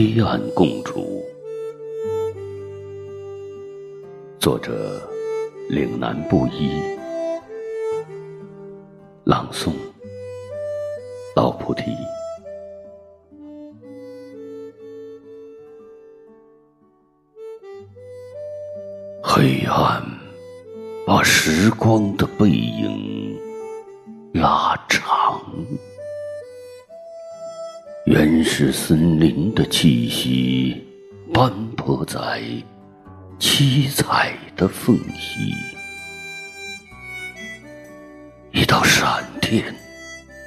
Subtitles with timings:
[0.00, 1.24] 黑暗共处。
[4.38, 5.02] 作者：
[5.68, 6.70] 岭南布衣。
[9.24, 9.72] 朗诵：
[11.34, 11.82] 老菩提。
[19.20, 20.00] 黑暗
[21.04, 23.36] 把时光的背影
[24.32, 25.42] 拉长。
[28.10, 30.82] 原始森林的气息
[31.30, 32.42] 斑驳在
[33.38, 35.52] 七彩的缝隙，
[38.50, 39.62] 一道闪电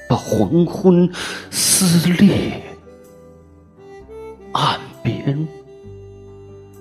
[0.09, 1.07] 把黄昏
[1.51, 2.59] 撕裂，
[4.53, 5.47] 岸边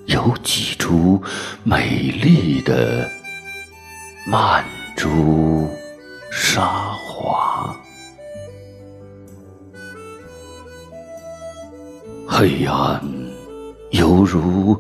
[0.07, 1.23] 有几株
[1.63, 3.07] 美丽的
[4.27, 4.65] 曼
[4.97, 5.69] 珠
[6.33, 6.63] 沙
[6.95, 7.10] 华
[12.41, 12.99] 黑暗
[13.91, 14.75] 犹如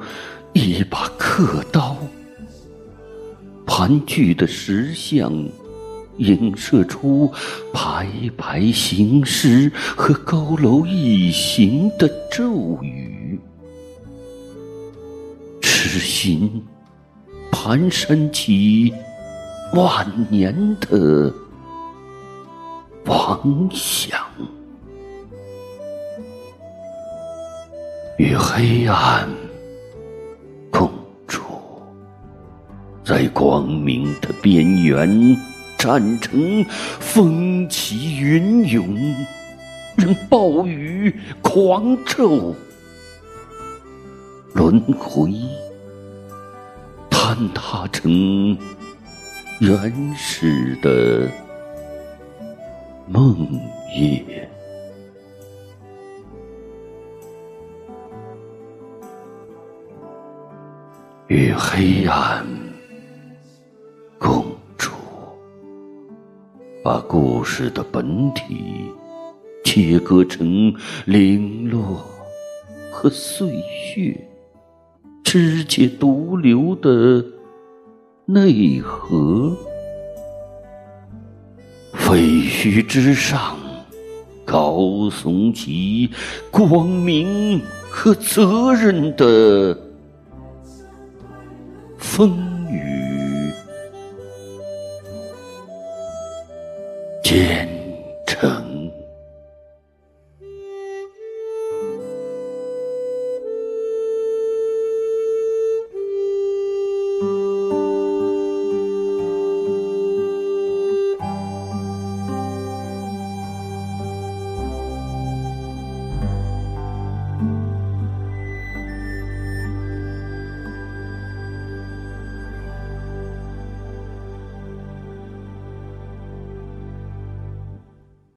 [0.54, 1.94] 一把刻刀，
[3.66, 5.30] 盘踞的石像
[6.16, 7.30] 映射出
[7.70, 8.08] 排
[8.38, 13.38] 排行尸和高楼一行的咒语，
[15.60, 16.64] 痴心
[17.52, 18.90] 蹒跚起
[19.74, 21.30] 万年的
[23.04, 24.29] 妄想。
[28.20, 29.26] 与黑暗
[30.70, 30.90] 共
[31.26, 31.42] 处，
[33.02, 35.34] 在光明的边缘
[35.78, 38.94] 站成风起云涌，
[39.96, 42.54] 任暴雨狂骤，
[44.52, 45.32] 轮回
[47.08, 48.54] 坍塌成
[49.60, 51.26] 原始的
[53.08, 53.34] 梦
[53.96, 54.22] 魇。
[61.30, 62.44] 与黑暗
[64.18, 64.46] 共
[64.76, 64.96] 处，
[66.82, 68.90] 把故事的本体
[69.64, 70.74] 切割成
[71.04, 72.04] 零落
[72.90, 73.48] 和碎
[73.94, 74.28] 屑，
[75.22, 77.24] 肢解毒瘤的
[78.24, 79.56] 内核。
[81.92, 83.56] 废墟之上，
[84.44, 86.10] 高耸起
[86.50, 89.89] 光明和责任的。
[92.20, 92.36] 风
[92.70, 93.50] 雨
[97.22, 97.79] 渐。